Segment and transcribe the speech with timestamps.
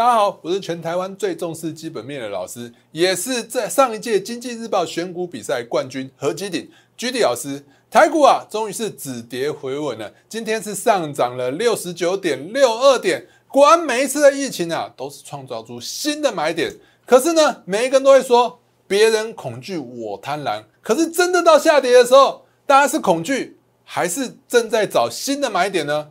[0.00, 7.62] 大家好，我是全台湾最重视基本面的老师，也是在上一届经济日报选股比赛冠军何基鼎居 D 老师。
[7.90, 13.26] 台股啊，终于是止跌回稳了，今天是上涨了六十九点六二点。
[13.46, 16.74] 果然每一次的疫情啊，都是创造出新的买点。
[17.04, 18.58] 可是呢，每一个人都会说
[18.88, 20.64] 别人恐惧，我贪婪。
[20.80, 26.08] 可是真的到下跌的时候，大家是恐惧，还是正在找新的买点呢？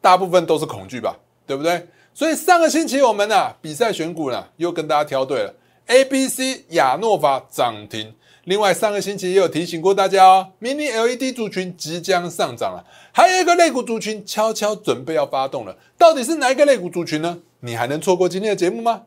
[0.00, 1.88] 大部分都是恐惧吧，对不对？
[2.14, 5.54] 所以上个星期我们呢比赛选股呢又跟大家挑对了
[5.86, 8.14] ，A、B、C 亚诺法涨停。
[8.44, 17.38] 另外上个星期也有提醒过大家哦，Mini LED 族群即将上涨了，还有一个类股族群悄悄准备要发动了，到底是哪一个类股族群呢？
[17.60, 19.02] 你还能错过今天的节目吗？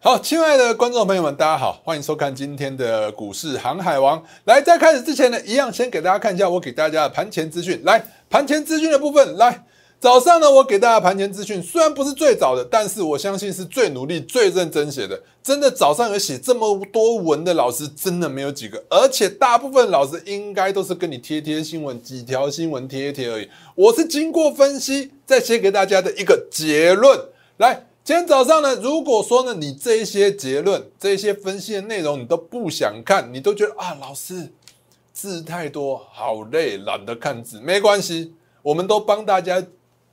[0.00, 4.22] 好，亲爱的观众朋友们，大家好，欢迎收看今天的股市航海王。
[4.44, 7.82] 来，在开始之前呢，一样先给大家看一下我给大家的盘前资讯。
[7.84, 9.64] 来，盘前资讯的部分，来，
[9.98, 15.20] 早上呢，我给大家盘前资讯，虽然不是最早的，但是我相信是最努力、最认真写的。
[15.42, 23.48] 真的早上有写这么多文的老师，真的没有几个，而且大部分老师应该都是跟你贴贴新闻，几条新闻贴贴而已。
[23.74, 27.18] 我是经过分析，再写给大家的一个结论。
[27.56, 27.87] 来。
[28.08, 34.50] 今天早上呢，如果说呢，你这一些结论、这一些分析的内容你都不想看，你都觉得啊，老师
[35.12, 39.62] 字太多，好累，懒得看字，没关系，我们都帮大家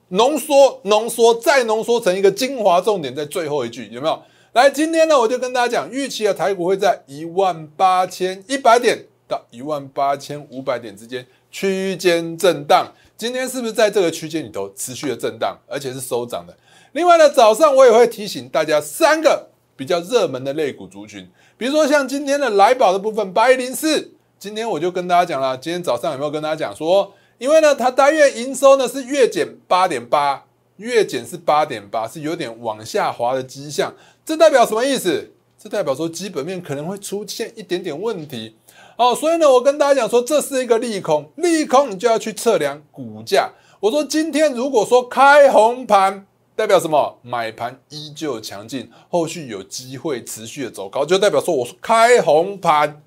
[0.09, 4.21] 浓缩、浓缩再浓缩成一个精华重点，在最后一句有没有？
[4.51, 12.93] 来，今天呢，我就跟大家讲，预期的台股会在一万八千一百点到一万八千五百点之间区间震荡。
[13.15, 16.53] 今天是不是在这个区间里头持续的震荡，而且是收涨的？
[16.95, 30.45] 另外呢，早上我也会提醒大家三个比较热门的类股族群，比如说像今天的来宝的部分八一零四，今天我就跟大家讲了，今天早上有没有跟大家讲说，因为呢它单月营收呢是月减八点八，
[30.77, 35.33] 月减是八点八，是有点往下滑的迹象，这代表什么意思？
[35.61, 38.55] 这代表说基本面可能会出现一点点问题
[38.95, 43.51] 哦，所以呢，我跟大家讲说这是一个利空，利空你就要去测量股价。
[43.81, 46.25] 我说今天如果说开红盘。
[46.55, 47.19] 代表什么？
[47.21, 53.01] 买盘依旧强劲，后续有机会持续的走高，就代表说我开红盘，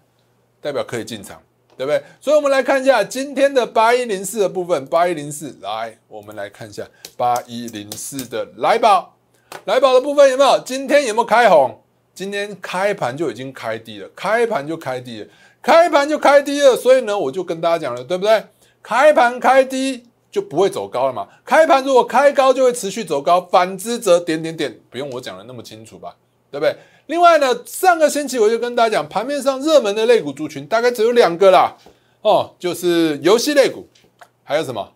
[0.60, 1.40] 代表可以进场，
[1.74, 2.02] 对不对？
[2.20, 4.84] 所以，我们来看一下今天的八一零四的部分。
[4.86, 6.86] 八一零四，来，我们来看一下
[7.16, 9.16] 八一零四的来宝，
[9.64, 10.60] 来宝的部分有没有？
[10.60, 11.80] 今天有没有开红？
[12.14, 15.28] 今天开盘就已经开低了，开盘就开低了，
[15.62, 16.76] 开盘就开低了。
[16.76, 18.44] 所以呢，我就跟大家讲了，对不对？
[18.82, 20.04] 开盘开低。
[20.30, 21.26] 就不会走高了嘛？
[21.44, 26.14] 开盘如果开高，就会持续走高；反之则点点点，不用我讲的那么清楚吧？
[26.50, 26.76] 对不对？
[27.06, 31.74] 另外呢，上个星期我就跟大家讲，盘面上热门的类股族群大概只有两个啦，
[32.20, 33.88] 哦，就是游戏类股，
[34.44, 34.92] 还有什么？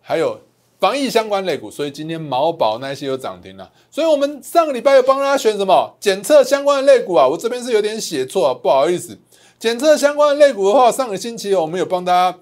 [0.00, 0.40] 还有
[0.80, 1.70] 防疫相关类股。
[1.70, 3.70] 所以今天毛宝那些有涨停了。
[3.90, 5.96] 所以我们上个礼拜又帮大家选什么？
[6.00, 9.16] 检测相关的类股啊，我这边是有点写错，啊不好意思。
[9.60, 12.38] 检测相关的类股的话，上个星期我们有帮大家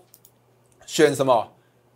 [0.86, 1.52] 选什么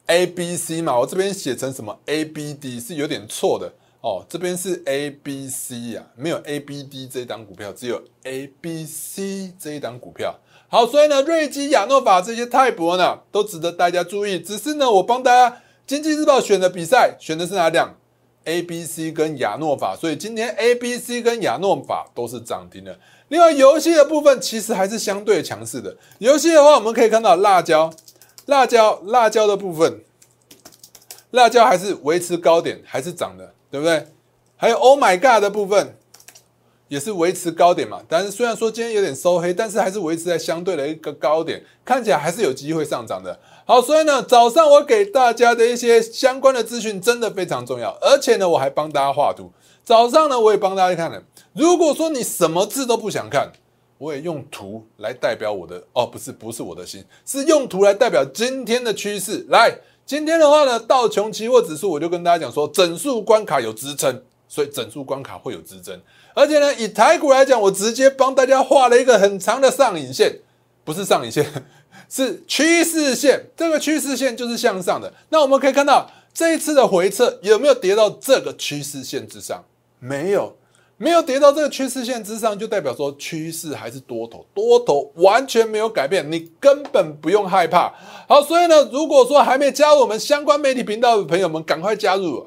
[0.06, 3.72] ？A、B、C 嘛，我这边写成什么 A、B、D 是有点错的
[4.02, 4.24] 哦。
[4.28, 10.38] 这边是 A、B、C 呀，没有 A、B、D 这一档股票，只有 A、B、C 这一档股票。
[10.68, 14.38] 好，所以呢，瑞基、亚诺法这些泰博呢，都值得大家注意。
[14.38, 17.96] 只是呢，我帮大家经济日报选的比赛，选的是哪两
[18.44, 19.96] ？A、B、C 跟亚诺法。
[19.96, 22.98] 所以今天 A、B、C 跟亚诺法都是涨停的。
[23.28, 25.96] 另外，游戏的部分其实还是相对强势的。
[26.18, 27.90] 游戏的话，我们可以看到辣椒。
[28.46, 30.00] 辣椒，辣椒的部分，
[31.30, 34.06] 辣椒还是维持高点，还是涨的，对不对？
[34.56, 35.96] 还有 Oh my God 的部分，
[36.88, 38.02] 也是维持高点嘛。
[38.08, 43.38] 但是虽然说今天有点收黑，但是还是维持在相对的一个高点，看起来还是有机会上涨的。
[43.66, 49.50] 好，所以呢，早上我给大家的一些相关的资讯真的非常重要，而且呢，我还帮大家画图。
[49.82, 51.22] 早上呢，我也帮大家看了。
[51.54, 53.52] 如果说你什么字都不想看，
[54.04, 59.46] 我也用图来代表我的哦，不是不是我的心，是用图来代表今天的趋势。
[59.48, 59.74] 来，
[60.04, 65.98] 今天的话呢，道琼期货指数，我就跟大家讲说，整数关卡有支撑，所以整数关卡会有支撑。
[66.34, 70.40] 而且呢，以台股来讲，我直接帮大家画了一个很长的上影线，
[70.84, 71.50] 不是上影线，
[72.10, 73.46] 是趋势线。
[73.56, 75.10] 这个趋势线就是向上的。
[75.30, 79.64] 那我们可以看到，这一次的回撤有没有跌到这个趋势线之上？
[79.98, 80.54] 没有。
[80.96, 87.92] 没有跌到这个趋势线之上，就代表说趋势还是多头，多头完全没有改变，你根本不用害怕。
[88.28, 92.46] 好，所以呢，如果说还没加入我们相关媒体频道的朋友们，赶快加入。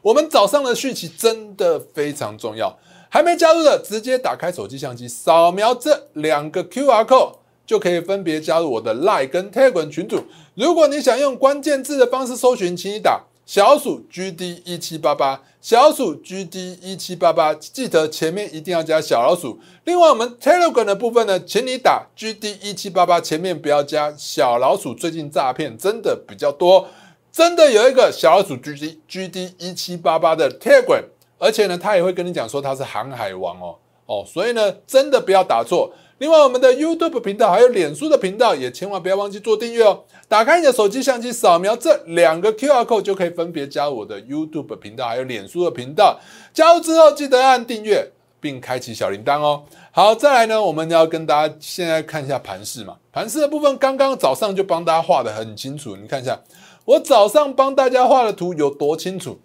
[0.00, 2.76] 我们早上的讯息真的非常重要，
[3.08, 7.34] 还没加入的，直接打开手机相机，扫描这两个 Q R code，
[7.64, 10.24] 就可以分别加入我的 Line 跟 Tag 轮群组。
[10.54, 19.60] 如果你想用关键字的方式搜寻，请你打小鼠 GD 一七八八，小老鼠 GD 一七八八，记得前面一定要加小老鼠。
[19.84, 24.92] 另外，我们 Telegram 的部分呢，请你打 GD 一七八八，前面不要加小老鼠。
[24.92, 26.88] 最近诈骗真的比较多，
[27.30, 31.04] 真的有一个小老鼠 GD GD 一七八八的 Telegram，
[31.38, 35.94] 而且呢，他也会跟你讲说他是航海王哦哦，所以呢，真的不要打错。
[36.22, 40.04] 另外，我们的 YouTube 频道还有脸书的频道，也千万不要忘记做订阅哦。
[40.28, 46.20] 打开你的手机相机，扫描这两个 QR code，就可以分别加入我的 YouTube 频道还有脸书的频道。
[46.54, 48.08] 加入之后，记得按订阅
[48.40, 49.64] 并开启小铃铛哦。
[49.90, 52.96] 好，再来呢，我们要跟大家现在看一下盘势嘛。
[53.10, 56.40] 盘势的部分，刚刚早上就帮大家画的很清楚，你看一下，
[56.84, 59.40] 我早上帮大家画的图有多清楚？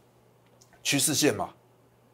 [0.84, 1.50] 趋势线嘛，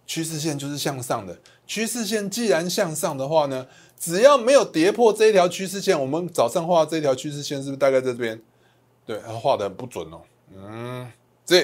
[0.07, 1.37] 趋势线就是向上的。
[1.67, 3.65] 趋势线既然向上的话呢？
[4.03, 8.41] 只要没有跌破这一条趋势线，我们早上画这条趋势线是不是大概在这边？
[9.05, 10.21] 对，画的很不准哦。
[10.53, 11.09] 嗯，
[11.45, 11.61] 这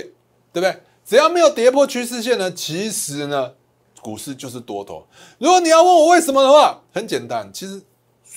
[0.54, 0.74] 对不对？
[1.04, 3.52] 只要没有跌破趋势线呢，其实呢，
[4.02, 5.06] 股市就是多头。
[5.38, 7.82] 如果你要问我为什么的话，很简单，其实。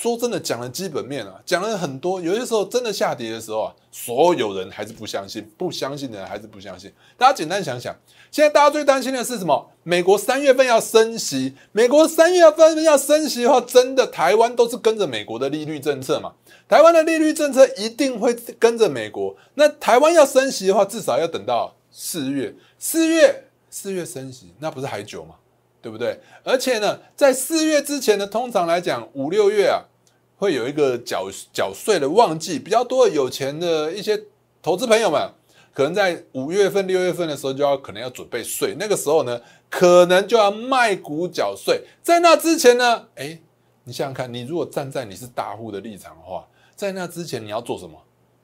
[0.03, 2.21] 说真的，讲了基本面啊，讲了很多。
[2.21, 6.93] 有些时候真的下跌的时候啊，所有人还是不相信，不相信的人还是不相信。
[7.17, 7.95] 大家简单想想，
[8.29, 9.71] 现在大家最担心的是什么？
[9.85, 16.33] 美国三月份要升息，美国三月份要升息的话，真的台湾都是跟着美国的利率政策嘛？
[16.69, 19.37] 台湾的利率政策一定会跟着美国。
[19.55, 25.37] 那台湾要升息的话，至少要等到四月，四月四月升息，那不是还久吗？
[25.81, 26.19] 对不对？
[26.43, 29.85] 而且呢，在四月之前呢，通常来讲，五六月啊。
[30.43, 34.21] 会有一个缴缴税的旺季，比较多有钱的一些
[34.61, 35.31] 投资朋友们，
[35.73, 39.41] 可能在五月份、六月份的时候就要可能要准备税，那个时候呢，
[39.71, 41.85] 可能就要卖股缴税。
[42.03, 43.39] 在那之前呢，哎，
[43.85, 46.45] 你想想看，你如果站在你是大户的立场的话，
[46.75, 47.97] 在那之前你要做什么？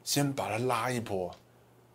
[0.04, 1.28] 先把它拉一波，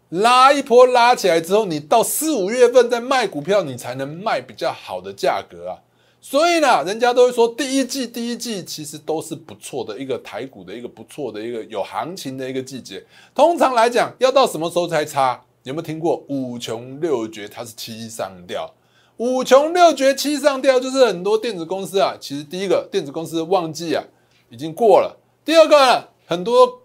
[0.10, 5.80] 拉一波拉起来之后，你到四五月份再卖股票，你才能卖比较好的价格啊。
[6.26, 13.06] 所以呢，人家都会说第一季、第一季其实都是不错的一个台股的一个不错的一个有行情的一个季节。
[13.36, 15.44] 通常来讲，要到什么时候才差？
[15.64, 17.46] 有没有听过五穷六绝？
[17.46, 18.74] 它是七上吊。
[19.18, 24.02] 五穷六绝七上吊，就是很多电子公司啊，其实第一个电子公司的旺季啊
[24.50, 25.20] 已经过了。
[25.44, 26.84] 第二个，很多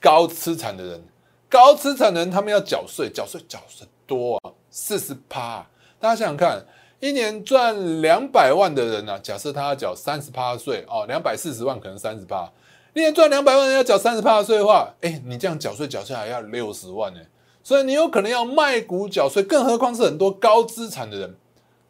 [0.00, 1.04] 高资产的人，
[1.50, 5.66] 高资产的人他们要缴税，缴税缴税多啊，四十趴。
[5.98, 6.64] 大家想想看。
[7.00, 12.50] 一年赚两百万的人呢，假设他要缴三十趴税哦，两百四十万可能三十趴。
[12.92, 17.20] 一年赚两百万要缴三十趴税的话，哎，你这样缴税缴下来要六十万呢，
[17.62, 21.36] 所以你有可能要卖股缴税，更何况是很多高资产的人。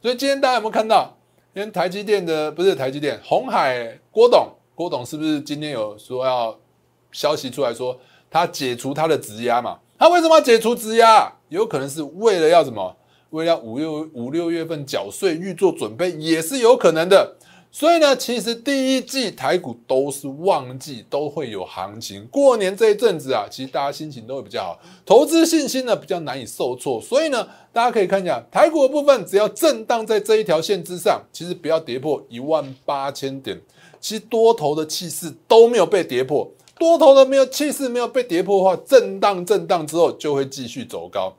[0.02, 1.16] 所以今天大家有没有看到？
[1.54, 6.54] 因为台积电的不是台积电，红海郭董，郭董是不是今天有说要
[7.10, 7.98] 消息出来说
[8.30, 9.78] 他解除他的质押嘛？
[9.98, 11.32] 他为什么要解除质押？
[11.48, 12.94] 有可能是为了要什么？
[13.30, 17.36] 为了五六五六月份缴税预做准备也是有可能的，
[17.70, 22.26] 所以呢，其实第一季台股都是旺季，都会有行情。
[22.28, 26.98] 过年这一阵子啊，其实大家心情都会比较好，投资信心呢比较难以受挫。
[27.00, 33.60] 所以呢，大家可以看一下台股的部分，只要震荡在这一条线之上，其实不要跌破一万八千点，
[34.00, 41.36] 其实多头的气势都没有被跌破，多头的没有气势没有被跌破的话，震荡震荡之后就会继续走高。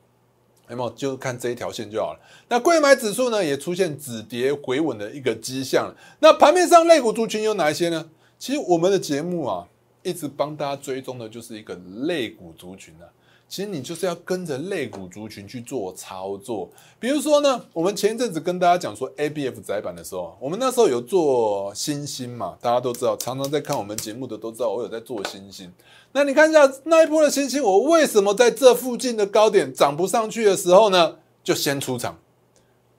[0.69, 2.19] 那么就看这一条线就好了。
[2.47, 5.93] 那贵买指数呢，也出现止跌回稳的一个迹象。
[6.19, 8.09] 那盘面上类股族群有哪一些呢？
[8.37, 9.67] 其实我们的节目啊，
[10.03, 13.09] 一直帮大家追踪的就是一个类股族群啊。
[13.49, 25.73] 其实你就是要跟着类股族群去做操作，比如说呢，我们前一阵子跟大家讲说 A B F 窄板的时候，我们那时候有做星星嘛，大家都知道，常常在看我们节目的都知道我有在做星星。
[26.11, 32.19] 那你看一下那一波的星星，我为什么在这附近的高点涨不上去的时候呢，就先出场？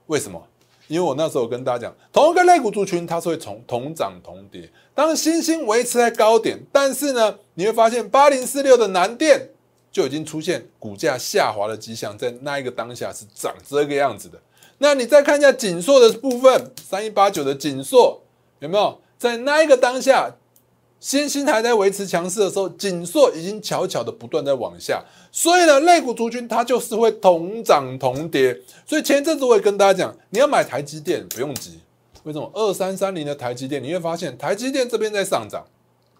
[0.07, 0.45] 为什么？
[0.89, 9.51] 因为我那时候跟大家讲，同一个类股族群它是会从同涨同跌，当星星维持在高点，但是呢，你会发现八零四六的南电。
[9.91, 14.39] 就已经出现股价下滑的迹象，在那一个当下是长这个样子的。
[14.77, 18.21] 那你再看一下紧缩的部分，三一八九的紧缩
[18.59, 20.33] 有没有在那一个当下，
[20.99, 25.03] 新兴还在维持强势的时候，紧缩已经悄悄的不断在往下。
[25.31, 28.59] 所以呢，类股族群它就是会同涨同跌。
[28.85, 31.79] 所以前一阵子我也跟大家讲，你要买台积电不用急，
[32.23, 32.49] 为什么？
[32.53, 35.65] 二三三零的台积电，你会发现台积电这边在上涨。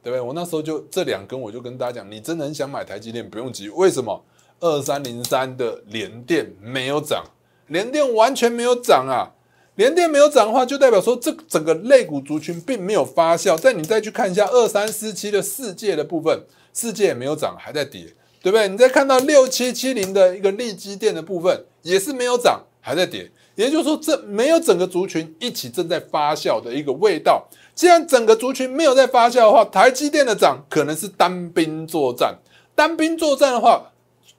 [0.03, 0.21] 对不对？
[0.21, 3.69] 我那时候就这两根，我就跟大家讲，你真的很想买台积电，不用急。
[3.69, 4.23] 为什么？
[4.59, 7.23] 二三零三的联电没有涨，
[7.67, 9.33] 联电完全没有涨啊！
[9.75, 13.57] 联电没有涨的话，就代表说这整个类股族群并没有发酵。
[13.57, 16.43] 再你再去看一下二三四七的世界的部分，
[16.73, 18.05] 世界也没有涨，还在跌，
[18.43, 18.67] 对不对？
[18.67, 23.31] 你再看到六七七零的一个利基电的部分，也是没有涨，还在跌。
[23.55, 27.47] 也就是说，这没有整个族群一起正在发酵的一个味道。
[27.81, 32.37] 既然整个族群没有在发酵的话，台积电的涨可能是单兵作战，
[32.75, 33.81] 单兵作战的话，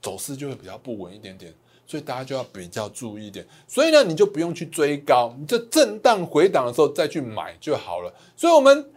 [0.01, 1.53] 走势就会比较不稳一点点。
[1.85, 8.15] 所以大家就要比较注意一点，所以呢，你就不用去追高，你就震荡回档的时候再去买就好了。
[8.37, 8.89] 所以我们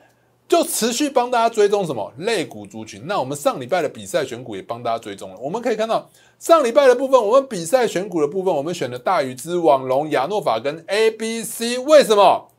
[0.47, 3.01] 就持续帮大家追踪什么类股族群。
[3.07, 5.37] 那我们上礼拜的比赛选股也帮大家追踪了。
[5.39, 12.51] 我们可以看到上礼拜的部分，我们比赛选股的部分，我们选的大禹之、网龙、亚诺法跟 A、B、C，为什么？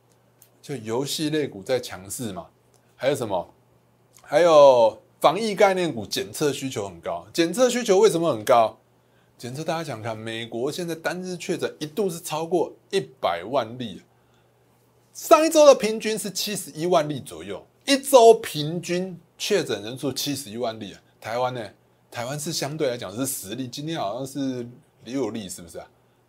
[0.67, 2.47] 就游戏类股在强势嘛？
[2.97, 3.53] 还有什么？
[4.21, 7.25] 还有防疫概念股，检测需求很高。
[7.31, 8.77] 检测需求为什么很高？
[9.37, 14.01] 检测大家想看，美国现在单日确诊一度是超过一百万例，
[15.13, 20.93] 上一周的平均是七十一万例左右，一周平均确诊人数七十一万例。
[21.21, 21.65] 台湾呢？
[22.11, 24.67] 台湾是相对来讲是十例，今天好像是
[25.05, 25.87] 六例，是不是啊？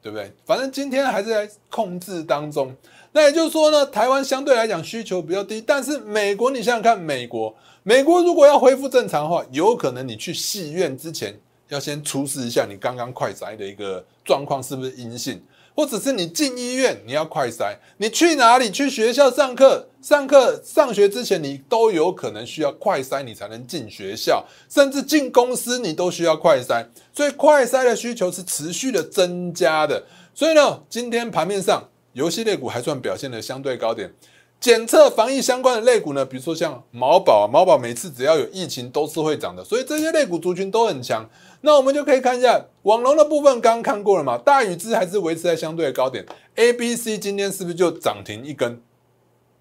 [0.08, 0.32] 对不对？
[0.46, 2.74] 反正今天还是在控制当中。
[3.12, 11.38] 那也就是说呢，台湾相对来讲需求比较低，但是美国，你想想看，美国，美国如果要恢复正常的话，有可能你去戏院之前。
[11.68, 15.38] 要先出示一下你刚刚快筛的一个状况是不是阴性，
[15.76, 30.02] 或者是你进医院你要快筛，你去哪里去学校上课，上课上学之前你都有可能需要快筛，你才能进学校，甚至进公司你都需要快筛，所以快筛的需求是持续的增加的。
[30.34, 34.10] 所以呢，今天盘面上游戏类股还算表现的相对高点。
[34.58, 41.28] 检测防疫相关的类股呢，比如说像毛宝，毛宝每次只要有疫情都是会涨的，所以这些类股族群都很强。
[41.60, 44.38] 那我们就可以看一下网龙的部分，刚刚看过了嘛？
[44.38, 46.24] 大宇资还是维持在相对的高点
[46.54, 48.80] ，A、B、C 今天是不是就涨停一根？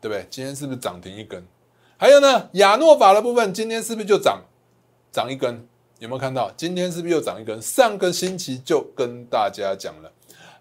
[0.07, 0.25] 对不对？
[0.29, 1.45] 今天是不是涨停一根？
[1.97, 4.41] 还有呢，亚诺法的部分今天是不是就涨
[5.11, 5.67] 涨一根？
[5.99, 6.51] 有没有看到？
[6.55, 7.61] 今天是不是又涨一根？
[7.61, 10.11] 上个星期就跟大家讲了。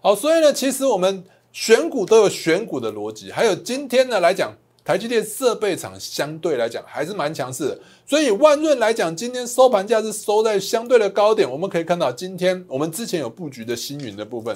[0.01, 1.23] 好，所以呢，其实我们。
[1.53, 4.53] 选股都有选股的逻辑，还有今天呢来讲，
[4.85, 11.49] 台积电设备厂相对来讲还是蛮强势的，所以万润来讲，今天收盘价是收在相对的高点。
[11.49, 14.55] 我们可以看到，今天我们之前有布局的星云的部分，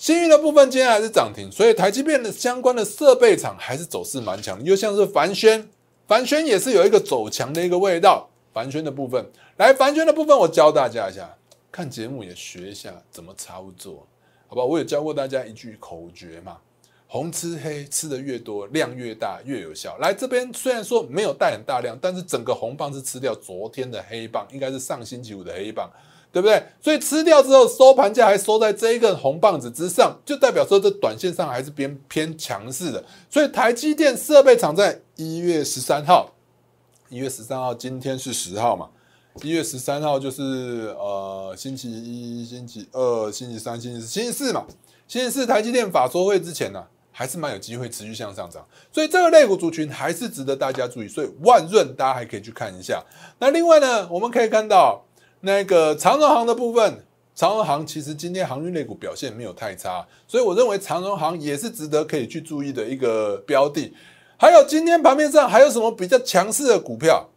[0.00, 4.58] 星云的部分今天还是涨停，所以台积电的相关的设备厂还是走势蛮强。
[4.64, 5.68] 又像是凡轩，
[6.08, 8.26] 凡轩也是有一个走强的一个味道。
[8.54, 9.22] 凡轩的部分，
[9.58, 11.36] 来凡轩的部分，我教大家一下，
[11.70, 14.06] 看节目也学一下怎么操作。
[14.46, 16.56] 好吧，我也教过大家一句口诀嘛，
[17.06, 19.98] 红吃黑，吃的越多，量越大，越有效。
[19.98, 25.90] 来这边虽然说没有带很大量，但是整个红棒是吃掉昨天的黑棒，应该是上星期五的黑棒，
[26.32, 26.62] 对不对？
[26.80, 33.04] 所以吃掉之后，收盘价还收在这一根红棒子之上，就代表说这短线上还是偏偏强势的。
[33.28, 36.32] 所以台积电设备厂在一月十三号，
[37.08, 38.88] 一月十三号，今天是十号嘛。
[39.42, 44.66] 一月十三号就是呃星期一、星期二、星期三、星期四、星期四嘛。
[45.06, 51.08] 星期四台积电法说会之前呢，还是蛮有机会持续向上涨，所以这个类股族群还是值得大家注意。
[51.08, 53.02] 所以万润大家还可以去看一下。
[53.38, 55.04] 那另外呢，我们可以看到
[55.40, 57.04] 那个长荣行的部分，
[57.34, 63.94] 长荣行其实今天航运类股表现没有太差，所以我认为长荣行也是值得可以去注意的一个标的。
[64.36, 67.28] 还有今天盘面上还有什么比较强势的股票？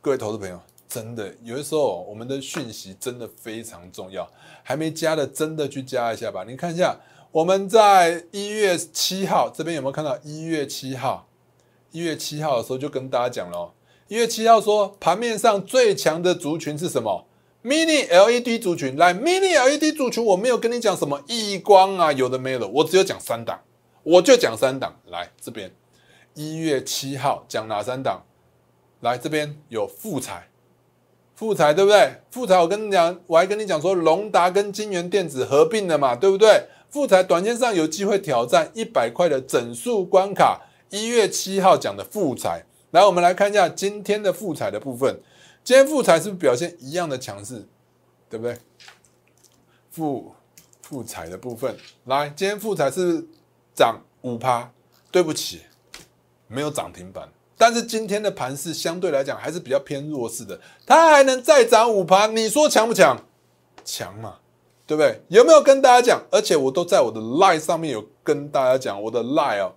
[0.00, 0.60] 各位投资朋友。
[0.88, 4.28] 真的，有的时候我们的讯息真的非常重要。
[4.62, 6.44] 还没加的，真的去加一下吧。
[6.46, 6.94] 你看一下，
[7.30, 10.18] 我们在一月七号这边有没有看到？
[10.22, 11.26] 一月七号，
[11.92, 13.72] 一月七号的时候就跟大家讲了。
[14.12, 17.26] 一月七号说盘面上最强的族群是什么
[17.64, 18.94] ？Mini LED 族群。
[18.98, 23.58] 来，Mini LED 族群，我没有跟你讲什么异光啊，有的没有的，我只有讲三档，
[24.02, 25.00] 我就讲三档。
[25.06, 25.74] 来这边，
[26.34, 28.20] 一月七号讲哪三档？
[29.00, 30.50] 来这边有富彩。
[31.34, 32.16] 富彩对不对？
[32.30, 36.66] 富彩我跟你讲，我还跟你讲说，龙达跟金源电子合并了嘛，对不对？
[36.90, 40.60] 富彩短线上有机会挑战一百块的整数关卡。
[40.90, 45.18] 一月七号讲的富彩，来，我们来看一下今天的复彩的部分。
[45.64, 47.66] 今天复彩是不是表现一样的强势？
[48.28, 48.58] 对不对？
[49.90, 50.34] 复
[50.82, 53.26] 复彩的部分，来，今天复彩是
[53.74, 54.70] 涨五趴，
[55.10, 55.62] 对不起，
[56.48, 57.26] 没有涨停板。
[57.56, 63.18] 但是今天的盘势相对来讲还是比较偏弱势的，它还能再涨五趴，你说强不强？
[63.86, 64.36] 强嘛，
[64.86, 65.22] 对不对？
[65.28, 66.22] 有没有跟大家讲？
[66.30, 69.72] 而且我都在我的 line 上面有跟大家讲，我的 line 哦，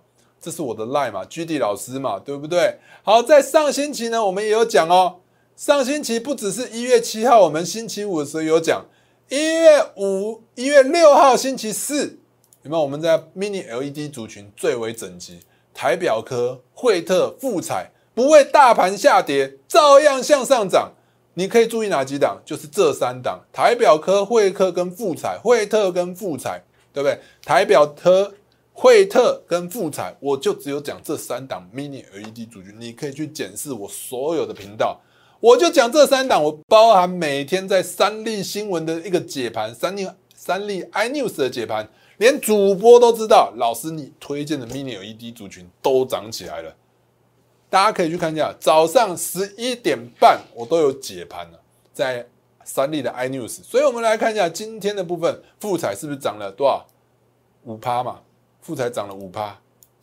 [0.46, 2.78] 这是我的 line 嘛，G D 老师嘛，对不对？
[3.02, 5.16] 好，在上星期呢，我们也有讲哦。
[5.56, 8.86] 上星期不只是一月七号，我们星期五的时候有讲，
[9.28, 12.20] 一月五、一月六号星期四
[12.62, 12.80] 有没有？
[12.80, 15.40] 我们在 Mini LED 族群最为整齐，
[15.74, 20.92] 台表科、惠特、富彩不为大盘下跌，照样向上涨。
[21.34, 22.40] 你可以注意哪几档？
[22.46, 26.62] 就是这三档：台表科、惠特跟富彩，惠特跟富彩，
[26.92, 27.18] 对不对？
[27.44, 28.32] 台表科、
[28.78, 32.78] 惠特跟富彩，我就只有讲这三档 Mini LED 族群。
[32.78, 35.00] 你可以去检视我所有的频道，
[35.40, 36.44] 我就讲这三档。
[36.44, 46.76] 我包含每天在三立新闻的一个解盘，三立三立 iNews 的解盘，连主播都知道，老师你推荐的 Mini LED 族群都涨起来了。
[47.70, 51.58] 大家可以去看一下，早上十一点半我都有解盘了，
[51.94, 52.28] 在
[52.62, 53.62] 三立的 iNews。
[53.62, 56.86] 所以我们来看一下今天的部分，富彩是不是涨了多少？
[57.64, 58.20] 五趴嘛，
[58.66, 59.56] 富彩涨了五趴，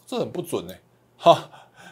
[0.08, 0.74] 这很不准呢。
[1.18, 1.50] 好，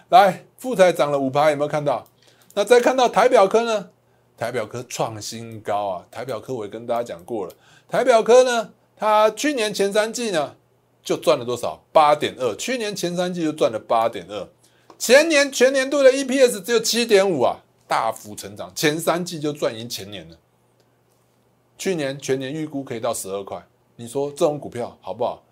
[0.07, 2.07] 来，富彩涨了五趴，有没有看到？
[2.53, 3.89] 那再看到台表科呢？
[4.37, 6.05] 台表科创新高啊！
[6.09, 7.51] 台表科我也跟大家讲过了，
[7.89, 10.55] 台表科呢，它去年前三季呢
[11.03, 11.83] 就赚了多少？
[11.91, 14.47] 八点二，去年前三季就赚了八点二。
[14.97, 20.37] 前年全年度的 EPS 只有七点五啊，大幅成长，前三季就赚赢前年了。
[21.77, 23.61] 去年全年预估可以到十二块，
[23.97, 25.43] 你说这种股票好不好？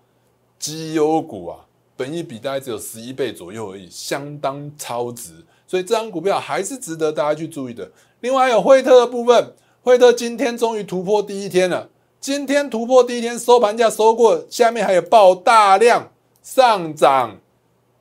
[0.60, 1.58] 绩优股啊，
[1.96, 5.32] 本益比大概只有十一倍左右而已，相当超值，
[5.66, 7.90] 所以这张股票还是值得大家去注意的。
[8.20, 11.88] 另外还有惠特的部分，惠特今天终于突破第一天了，
[12.20, 16.12] 今天突破第一天收盘价收过，下面还有爆大量
[16.42, 17.38] 上涨。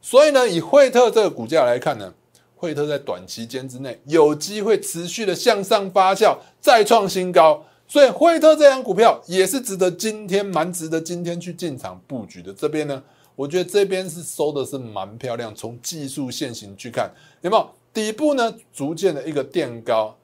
[0.02, 2.14] 所以呢，以惠特这个股价来看呢，
[2.56, 7.64] 惠特在短期间之内有机会持续的向上发酵，再创新高。
[7.90, 12.54] 所以惠特这张股票也是值得今天蛮值得今天去进场布局的。
[12.54, 13.04] 这边呢，
[13.36, 15.54] 我觉得这边是收的是蛮漂亮。
[15.56, 18.56] 从技术线型去看，有没有底部呢？
[18.72, 20.16] 逐渐的一个垫高，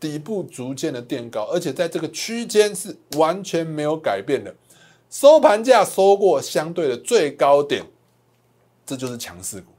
[0.00, 4.54] 底部逐渐的垫高，而且在这个区间是完全没有改变的。
[5.10, 7.84] 收盘价收过相对的最高点。
[8.86, 9.72] 这就是强势股，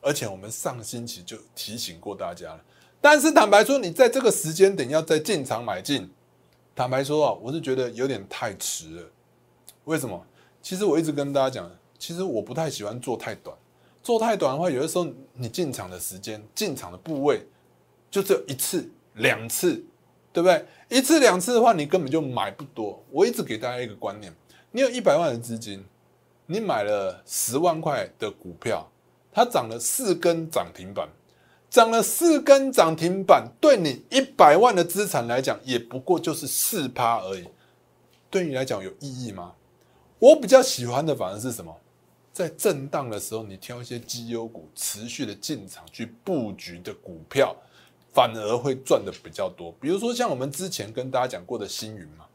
[0.00, 2.60] 而且我们上星期就提醒过大家了。
[3.00, 6.08] 但是坦白说，你在这个时间点要再进场买进，
[6.76, 9.02] 坦白说啊，我是觉得有点太迟了。
[9.84, 10.22] 为什么？
[10.60, 13.56] 其实我一直跟大家讲，其实我不太喜欢做太短。
[14.02, 17.40] 做太短的话，有的时候你进场的时间、进场的部位
[18.10, 19.82] 就只有一次、两次，
[20.34, 20.66] 对不对？
[20.90, 23.02] 一次两次的话，你根本就买不多。
[23.10, 24.30] 我一直给大家一个观念：
[24.70, 25.82] 你有一百万的资金。
[26.48, 28.86] 你买了十万块的股票，
[29.32, 31.08] 它涨了四根涨停板，
[31.68, 37.46] 涨了四根涨停板，对你一百万的资产来讲，也不过就是四趴而已。
[38.30, 39.54] 对你来讲有意义吗？
[40.18, 41.76] 我比较喜欢的反而是什么？
[42.32, 47.54] 在震荡的时候，你挑一些绩优股，持续的进场去布局的股票，
[48.12, 49.72] 反而会赚的比较多。
[49.80, 52.26] 比如说像我们之前跟大家讲过的星云嘛。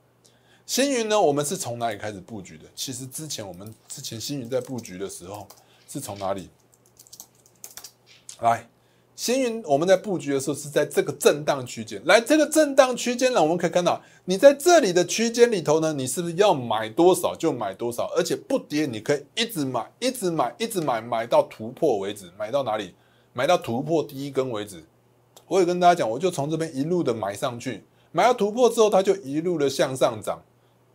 [0.65, 1.19] 星云呢？
[1.19, 2.65] 我们是从哪里开始布局的？
[2.73, 5.47] 其实之前我们之前星云在布局的时候
[5.87, 6.49] 是从哪里
[8.39, 8.67] 来？
[9.21, 12.01] 星云我们在布局的时候是在这个震荡区间。
[12.05, 22.31] 来，这个震荡区间呢，我们可以看到，你在这里的区间里头呢，你是不是要买多少就买多少，而且不跌，你可以一直买，一直买，一直买，买到突破为止。
[22.35, 22.95] 买到哪里？
[23.33, 24.83] 买到突破第一根为止。
[25.45, 30.41] 我也跟大家讲，我就从这边一路的买上去，买到突破之后，它就一路的向上涨。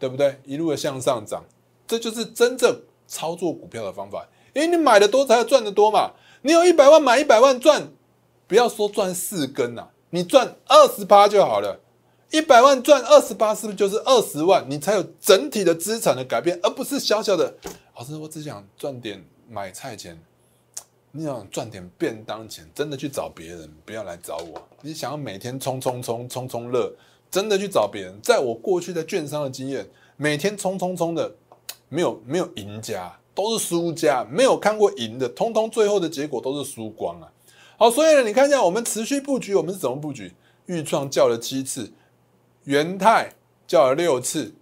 [0.01, 0.41] 对不对？
[0.45, 1.45] 一路的向上涨，
[1.87, 4.27] 这就是真正操作股票的方法。
[4.53, 6.11] 因为你买的多才赚的多嘛。
[6.43, 7.89] 你有一百万买一百万赚，
[8.47, 11.81] 不要说赚四根呐，你赚二十八就好了。
[12.31, 14.65] 一百万赚二十八，是不是就是二十万？
[14.69, 17.55] 你才有整体的资产的改变，而不是小小的。
[17.97, 20.21] 老师，我只想赚点买菜钱，
[21.13, 24.61] 你想赚点便当钱，真的去找别人，不要来找我。
[24.83, 26.93] 你想要每天冲冲冲冲冲乐。
[27.29, 29.85] 真的去找别人，在我过去的券商的经验，
[30.17, 31.35] 每天冲冲冲的，
[31.89, 37.29] 没有没有赢家，都是输家，没有看过赢的，通通最后的结果都是输光啊。
[37.77, 40.33] 好，所以呢，你看一下我们持续布局，我们是怎么布局？
[40.67, 41.93] 豫创叫了七次，
[42.65, 43.35] 元泰
[43.67, 44.55] 叫了六次，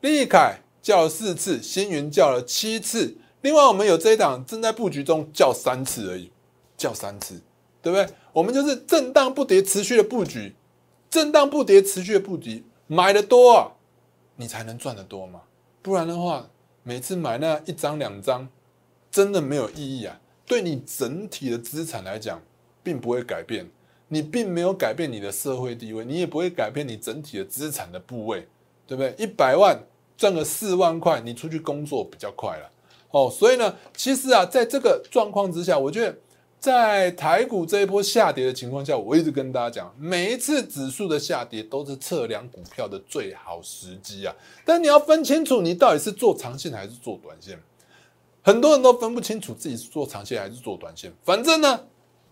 [0.00, 6.32] 利凯叫了四次，星云叫了七次，另外我们有这一档正在布局中，叫三次而已，
[6.76, 7.40] 叫三次，
[7.82, 8.08] 对不对？
[8.32, 10.56] 我们就是震荡不跌，持续的布局。
[11.08, 13.72] 震荡不跌，持续的布局，买的多啊，
[14.34, 15.42] 你才能赚得多嘛。
[15.80, 16.48] 不然的话，
[16.82, 18.48] 每次买那一张两张，
[19.12, 20.18] 真的没有意义啊。
[20.44, 22.42] 对你整体的资产来讲，
[22.84, 23.68] 并不会改变。
[24.08, 28.46] 你并没有改变你的社会地位，你也不会改变你整体的资产的部位，
[28.86, 29.12] 对不对？
[29.18, 29.76] 一百万
[30.16, 32.70] 赚个四万块，你出去工作比较快了
[33.10, 33.28] 哦。
[33.28, 36.14] 所以呢，其实啊，在这个状况之下，我觉得
[36.60, 44.36] 在台股这一波下跌的情况下，我一直跟大家讲，每一次指数的下跌都是测量股票的最好时机啊。
[44.64, 47.58] 但你要分清楚，你到底是做长线还是做短线。
[48.42, 51.10] 很多人都分不清楚自己是做长线还是做短线。
[51.24, 51.80] 反正呢，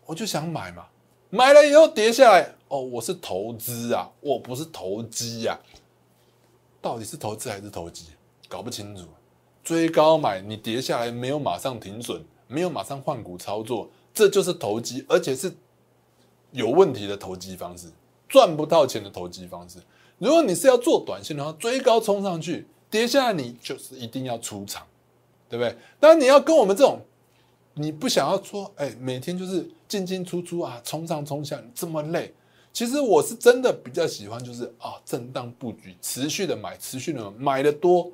[0.07, 0.87] 我就想买嘛，
[1.31, 5.59] 买了以后跌下来，哦，我是投资啊，我不是投机呀。
[6.81, 8.07] 到底是投资还是投机？
[8.49, 9.05] 搞不清楚。
[9.63, 13.89] 追高买，你跌下来没有马上停损，没有马上换股操作。
[14.13, 15.51] 这就是投机，而且是
[16.51, 17.87] 有问题的投机方式，
[18.29, 19.79] 赚不到钱的投机方式。
[20.19, 24.87] 如果你是要做短线的话，追高冲上去，跌下来你就是一定要出场，
[25.49, 25.75] 对不对？
[25.99, 27.01] 当你要跟我们这种，
[27.75, 32.33] 你不想要说，哎，每天就是进进出出啊，冲上冲下这么累。
[32.73, 38.11] 其实我是真的比较喜欢，就是啊，震荡布局，持续的买，持续的买的多，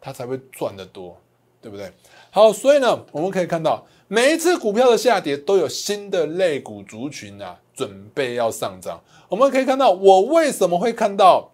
[0.00, 1.16] 它才会赚得多，
[1.60, 1.92] 对不对？
[2.30, 3.86] 好，所以呢，我们可以看到。
[4.10, 8.98] 每一次股票的下跌，都有新的类股族群啊，准备要上涨。
[9.28, 11.50] 我们可以看到，我为什么会看到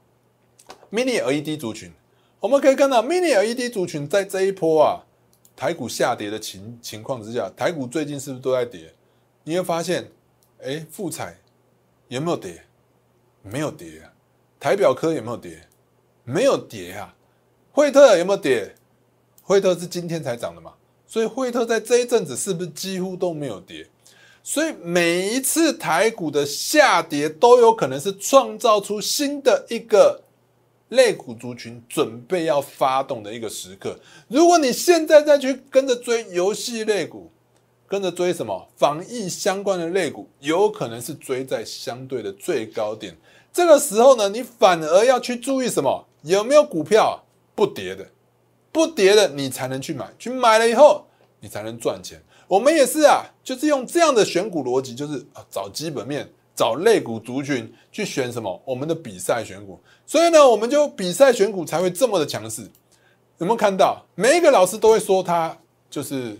[0.92, 1.90] mini LED 族群？
[2.38, 5.02] 我们可以看到 mini LED 族群在这一波啊，
[5.56, 8.92] 台股下跌的情情况之下，台股最近是不是都在跌？
[9.44, 10.10] 你会发现，
[10.62, 11.38] 哎，富彩
[12.08, 12.64] 有没有跌？
[13.42, 14.12] 没有跌啊。
[14.58, 15.68] 台表科有没有跌？
[16.24, 17.14] 没有跌啊。
[17.70, 18.74] 惠特有没有跌？
[19.42, 20.72] 惠特是今天才涨的嘛？
[21.06, 23.86] 所以惠特在这一阵子是不是几乎都没有跌？
[24.42, 30.23] 所以每一次台股的下跌都有可能是创造出新的一个
[30.94, 33.98] 类股族群准备要发动的一个时刻。
[34.28, 37.30] 如果你现在再去跟着追游戏类股，
[37.86, 43.16] 跟着追什么防疫相关的类股，有可能是追在相对的最高点。
[43.52, 46.06] 这个时候呢，你反而要去注意什么？
[46.22, 47.22] 有没有股票
[47.54, 48.06] 不跌的？
[48.72, 51.06] 不跌的，你才能去买，去买了以后，
[51.40, 52.20] 你才能赚钱。
[52.48, 59.80] 我们也是啊，就是用这样的选股逻辑，就是，找基本面，找类股族群去选什么我们的比赛选股。
[60.06, 62.62] 所以呢，我们就比赛选股才会这么的强势。
[63.38, 64.04] 有没有看到？
[64.14, 65.56] 每一个老师都会说他
[65.90, 66.38] 就是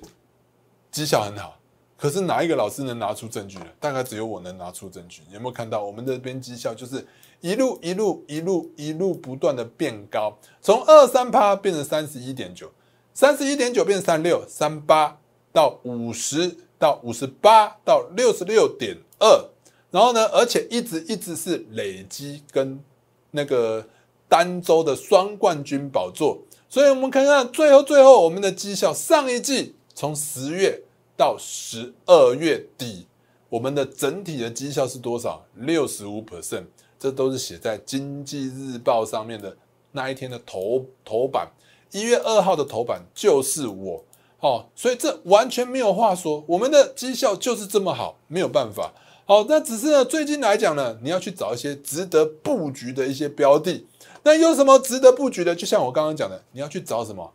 [0.91, 1.59] 绩效很好。
[1.97, 3.67] 可是哪一个老师能拿出证据呢？
[3.81, 5.23] 大概只有我能拿出证据。
[5.33, 7.07] 有没有看到我们这边绩效就是
[7.41, 12.71] 一路一路一路一路不断的变高，从二三趴变成三十一点九，
[13.15, 15.19] 三十一点九变三六三八
[15.53, 19.49] 到五十到五十八到六十六点二，
[19.95, 22.83] 然后呢，而且一直一直是累积跟
[23.31, 23.87] 那个
[24.29, 26.43] 单周的双冠军宝座。
[26.69, 30.83] 所以我们看看最后最后我们的绩效，上一季从十月。
[31.17, 33.07] 到十二月底，
[33.49, 35.47] 我们的整体的绩效是多少？
[35.55, 36.65] 六十五 percent，
[36.99, 39.57] 这都是写在经济日报上面的
[39.93, 41.53] 那一天的头头版。
[41.93, 44.05] 一月二号的头版就是我，
[44.39, 48.93] 好，所以这完全没有话说，我们的绩效就是这么好，没有办法。
[49.27, 53.87] 好，那只是呢，最近来讲呢，你要去找一些值得布局的一些标的。
[54.23, 55.55] 那有什么值得布局的？
[55.57, 57.33] 就像我刚刚讲的，你要去找什么？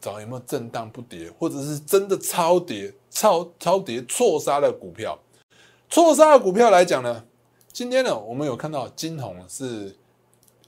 [0.00, 5.18] 找有没有震荡不跌，或者是真的超跌、超超跌错杀的股票。
[5.90, 7.24] 错杀的股票来讲呢，
[7.70, 9.94] 今天呢，我们有看到金红是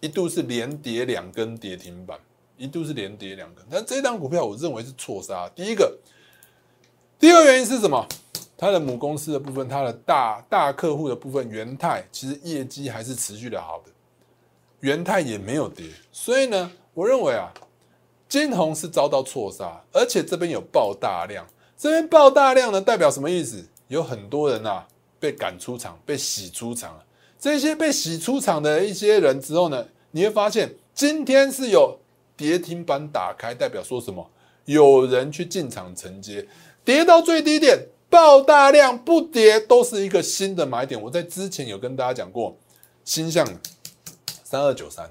[0.00, 2.18] 一度是连跌两根跌停板，
[2.58, 3.64] 一度是连跌两根。
[3.70, 5.48] 但这档股票我认为是错杀。
[5.56, 5.98] 第一个，
[7.18, 8.06] 第二个原因是什么？
[8.64, 13.92] 它的母公司的部分，它的大大客户的部分，元泰其实业绩还是持续的好的，
[14.80, 15.86] 元泰也没有跌。
[16.10, 17.52] 所以呢，我认为啊。
[18.26, 21.46] 金红是遭到错杀，而且这边有爆大量，
[21.76, 23.64] 这边爆大量呢，代表什么意思？
[23.86, 24.82] 有很多人呐
[25.20, 27.04] 被赶出场，被洗出场了。
[27.38, 31.96] 这些被洗出场的一些人之后呢，你会发现今天是有
[32.36, 34.28] 跌停板打开，代表说什么？
[34.64, 36.48] 有人去进场承接，
[36.82, 41.02] 跌到最低点爆大量，不跌都是一个新的买点。
[41.02, 42.56] 我在之前有跟大家讲过，
[43.04, 43.44] 新向
[44.44, 45.10] 三二九三，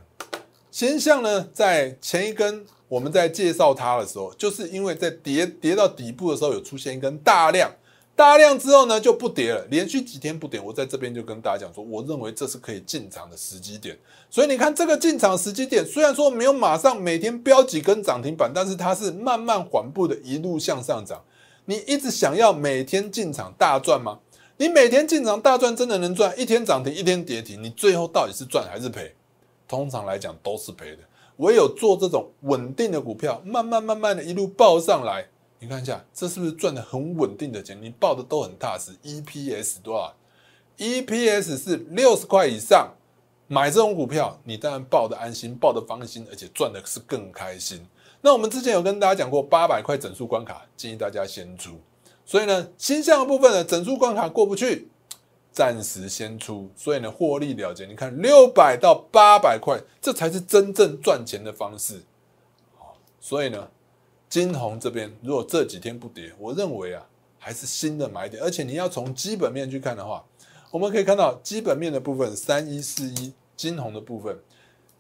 [0.71, 2.65] 新向呢在前一根。
[2.87, 7.69] 我们在介绍它的时候，就是因为在跌跌到底部的时候有出现一根大量，
[8.15, 10.57] 大量之后呢就不跌了，连续几天不跌。
[10.61, 13.99] 我在这边就跟大家讲说，我认为这是可以进场的时机点。
[14.29, 21.21] 所以你看这个进场时机点，虽然说没有马上每天飙几根涨停板，但是它是慢慢缓步的一路向上涨。
[21.65, 24.19] 你一直想要每天进场大赚吗？
[24.58, 26.38] 你每天进场大赚真的能赚？
[26.39, 29.13] 一天涨停一天跌停，你最后到底是赚还是赔？
[29.67, 30.99] 通常来讲都是赔的。
[31.38, 35.26] 唯有做这种稳定的股票，慢慢慢慢的一路报上来，
[35.60, 37.82] 你看一下，这是不是赚的很稳定的钱？
[37.82, 38.91] 你报的都很踏实。
[39.04, 40.13] EPS 多少
[40.78, 42.93] ？EPS 是六十块以上，
[43.47, 47.84] 买这种股票，你当然报的安心，报的放心，而且赚的是更开心。
[48.25, 51.77] 那我们之前有跟大家讲过，八百块整数关卡，建议大家先出。
[52.25, 54.88] 所以呢，新项的部分呢，整数关卡过不去，
[55.51, 57.86] 暂时先出，所以呢，获利了结。
[57.86, 62.01] 你看六百到八百块，这才是真正赚钱的方式。
[63.19, 63.69] 所以呢，
[64.29, 67.05] 金红这边如果这几天不跌，我认为啊，
[67.38, 68.41] 还是新的买点。
[68.41, 70.23] 而且你要从基本面去看的话，
[70.71, 74.39] 我们可以看到基本面的部分，三一四一金红的部分。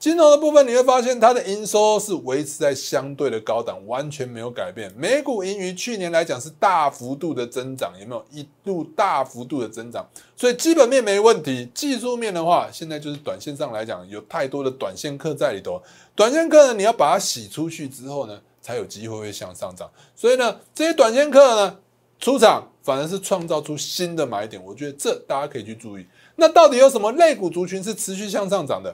[0.03, 4.93] 金融的部分，你会发现它的营收是维持在相对的高档，完全没有改变。
[4.97, 10.05] 每股盈余去年来讲是大幅度的增长，有没有一度大幅度的增长？
[10.35, 11.69] 所以基本面没问题。
[11.73, 15.81] 技术面的话，现在就是短线上来讲，有太多的短线客在里头。
[16.13, 19.89] 短线客呢，你要把它洗出去之后呢，才有机会会向上涨。
[20.17, 21.77] 所以呢，这些短线客呢
[22.19, 24.61] 出场，反而是创造出新的买点。
[24.65, 26.05] 我觉得这大家可以去注意。
[26.35, 28.93] 那到底有什么类股族群是持续向上涨的？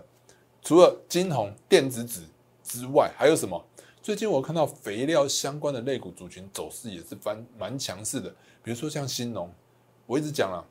[0.61, 2.21] 除了金红电子纸
[2.63, 3.65] 之外，还有什么？
[4.01, 8.29] 最近我看到肥料相关的类股族群走势也是蛮蛮强势的，
[8.63, 9.51] 比如说像新农，
[10.05, 10.65] 我一直讲了，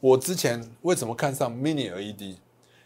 [0.00, 2.36] 我之前为什么看上 Mini LED？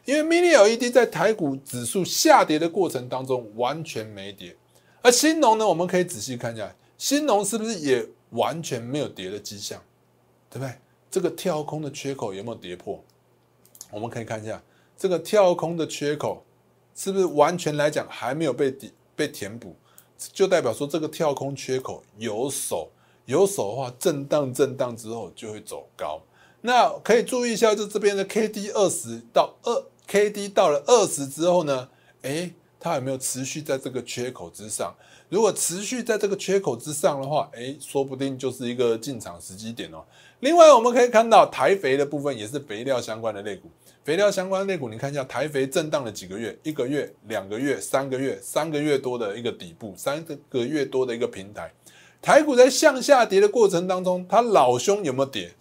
[0.04, 4.56] 因为 Mini LED 在台股指数下跌的过程当中完全没跌，
[5.02, 9.80] 而新农呢，我们可以仔细看一下，新农是不是也完全没有跌的迹象？
[10.50, 10.74] 对不对？
[11.10, 13.02] 这个跳空的缺口有没有跌破？
[13.90, 14.60] 我们可以看一下。
[15.02, 16.44] 这个跳空的缺口
[16.94, 19.74] 是不是完全来讲还没有被底被填补？
[20.32, 22.88] 就代表说这个跳空缺口有手
[23.24, 26.22] 有手的话，震荡震荡之后就会走高。
[26.60, 31.88] 那可以注意一下，就这边的 K D 二十到二 K D 到了二十之后呢，
[32.20, 34.94] 诶，它有没有持续在这个缺口之上？
[35.28, 40.04] 如果持续在这个缺口之上的话，诶，说不定就是一个进场时机点哦。
[40.38, 43.68] 另外我们可以看到台肥的部分也是肥料相关的类股。
[44.04, 51.72] 肥料相关类股，你看一下台肥震荡了几个月，一个月、两个月、三个月、三个月多的一个底部，三个月多的一个平台。
[52.20, 55.52] 台股在向下跌的过程当中，它老兄有没有跌？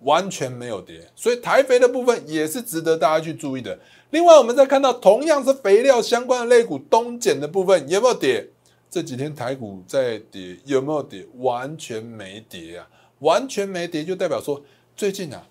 [0.00, 3.78] 完全没有跌，所以台肥的部分也是值得大家去注意的。
[4.10, 8.46] 另外，我们再看到同样是肥料相关的类股，东碱的部分有没有跌？
[8.90, 11.26] 这几天台股在跌，有没有跌？
[11.36, 12.86] 完全没跌啊，
[13.20, 14.62] 完全没跌，就代表说
[14.94, 15.46] 最近啊。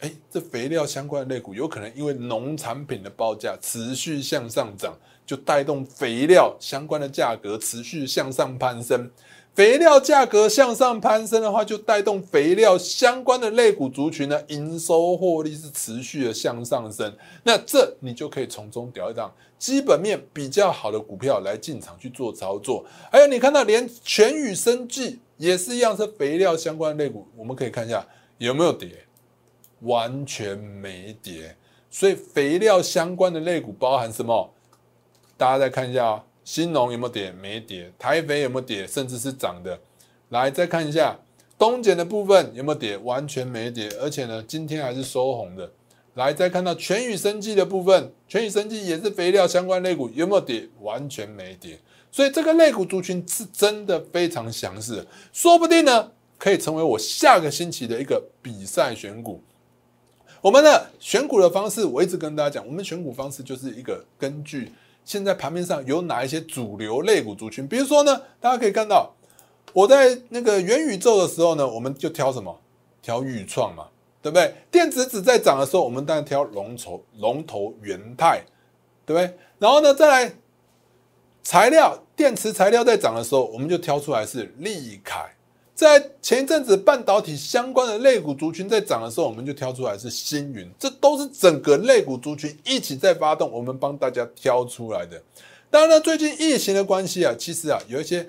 [0.00, 9.10] 哎，这肥料相关的类股有可能因为农产品的报价持续向上涨，就带动肥料相关的价格持续向上攀升。
[9.54, 17.12] 肥料价格向上攀升的话，就带动肥料相关的类股族群呢，营收获利是持续的向上升。
[17.42, 22.86] 那这你就可以从中找一档基本面比较好的股票来进场去做操作。
[23.10, 28.06] 还有你看到连全宇生技也是一样，是肥料相关的类股，我们可以看一下
[28.36, 29.07] 有没有跌。
[29.80, 31.56] 完全没跌，
[31.90, 34.52] 所以肥料相关的类股包含什么？
[35.36, 37.30] 大家再看一下啊，新农有没有跌？
[37.32, 37.92] 没跌。
[37.98, 38.86] 台肥有没有跌？
[38.86, 39.78] 甚至是涨的。
[40.30, 41.16] 来再看一下
[41.56, 42.96] 东碱的部分有没有跌？
[42.98, 45.70] 完全没跌，而且呢，今天还是收红的。
[46.14, 50.68] 来再看到全宇生技的部分，全宇生技也是肥料相关类股，有没有跌？
[50.80, 51.78] 完全没跌。
[52.10, 59.40] 所以这个类股族群是真的非常强势，说不定呢，可以成为我下个星期的一个比赛选股。
[60.40, 64.70] 我们的选股的方式，我一直跟大家讲，我们选股方式就是一个根据
[65.04, 69.12] 现在盘面上有哪一些主流类股族群，比如说呢，大家可以看到
[69.72, 72.56] 我在那个元宇宙的时候呢，我们就挑什么？
[73.02, 73.86] 挑宇创嘛，
[74.20, 74.54] 对不对？
[74.70, 78.42] 电子纸在涨的时候，我们当然挑龙头龙头元泰，
[79.06, 79.36] 对不对？
[79.58, 80.32] 然后呢，再来
[81.42, 85.34] 材料电池材料在涨的时候，我们就挑出来是利凯。
[85.78, 95.22] 在前一阵子半导体相关的类股族群在涨的时候，我们就挑出来是星云，这都是整个类股族群一起在发动，我们帮大家挑出来的。
[95.70, 98.28] 当然呢，最近疫情的关系啊，其实啊有一些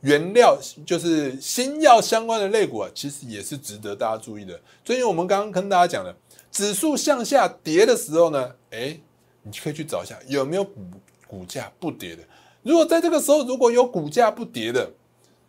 [0.00, 4.58] 原料就是新药相关的类股啊，其实也是值得大家注意的。
[4.82, 6.16] 最近我们刚刚跟大家讲的，
[6.50, 8.98] 指数向下跌的时候呢，哎，
[9.42, 10.80] 你可以去找一下有没有股
[11.26, 12.22] 股价不跌的。
[12.62, 14.90] 如果在这个时候如果有股价不跌的，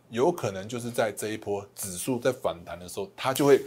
[0.09, 3.61] 有可能就是在这一波指数在反弹的时候，它就会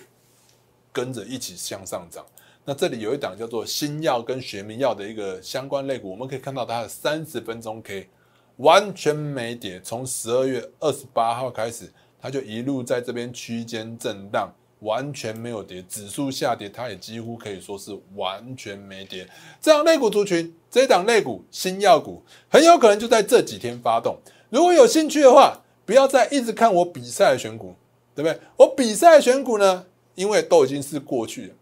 [0.92, 2.24] 跟着一起向上涨。
[2.64, 8.08] 那这里有一档叫做新药跟学名药的一个相关类股，我们可以看到它的三十分钟 K
[8.56, 15.82] 完全没跌，从十二月二十八号开始，它就一路在这边区间震荡，完全没有跌。
[15.88, 19.26] 指数下跌，它也几乎可以说是完全没跌。
[19.60, 24.18] 这样类股族群，这一档类股新药股很有可能就在这几天发动。
[24.50, 27.74] 如果有兴趣的话，不要再一直看我比赛的选股，
[28.14, 28.38] 对不对？
[28.56, 31.54] 我比赛选股呢，因为都已经是过去了，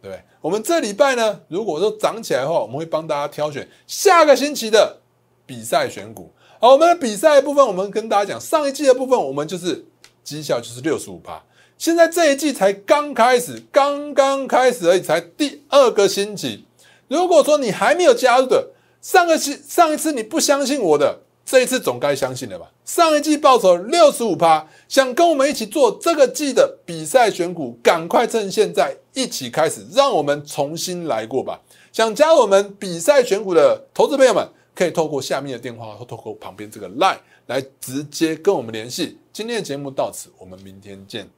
[0.00, 0.22] 对不对？
[0.40, 4.98] 我们这礼拜呢，如果说涨起来的话，我们会帮大家挑选下个星期的
[5.46, 6.30] 比赛选股。
[6.60, 9.84] 好，我们的比赛的部分，我们跟大家讲，上一季的部分，我们就是
[10.22, 11.42] 绩效就是六十五趴，
[11.76, 16.64] 现在这一季才刚开始，刚刚开始而已，才第二个星期。
[17.08, 22.70] 如果说你还没有加入的，上个期上一次你不相信我的，这一次总该相信了吧？
[22.84, 31.60] 上一季报酬六十五趴，想跟我们一起做这个季的比赛选股，赶快趁现在一起开始，让我们重新来过吧！
[31.92, 39.18] 想加入我们比赛选股的投资朋友们，可以透过下面的电话或透过旁边这个 line 来直接跟我们联系。
[39.32, 41.28] 今天的节目到此，我们明天见。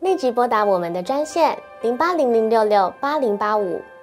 [0.00, 3.80] 立即拨打我们的专线零八零零六六八零八五。